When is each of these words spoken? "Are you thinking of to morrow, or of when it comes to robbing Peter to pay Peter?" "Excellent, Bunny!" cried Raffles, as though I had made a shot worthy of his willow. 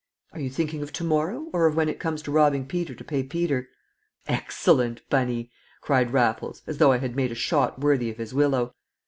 "Are 0.33 0.39
you 0.39 0.49
thinking 0.49 0.81
of 0.81 0.91
to 0.93 1.03
morrow, 1.03 1.49
or 1.53 1.67
of 1.67 1.75
when 1.75 1.87
it 1.87 1.99
comes 1.99 2.23
to 2.23 2.31
robbing 2.31 2.65
Peter 2.65 2.95
to 2.95 3.03
pay 3.03 3.21
Peter?" 3.21 3.69
"Excellent, 4.27 5.07
Bunny!" 5.11 5.51
cried 5.79 6.09
Raffles, 6.11 6.63
as 6.65 6.79
though 6.79 6.91
I 6.91 6.97
had 6.97 7.15
made 7.15 7.31
a 7.31 7.35
shot 7.35 7.77
worthy 7.77 8.09
of 8.09 8.17
his 8.17 8.33
willow. 8.33 8.73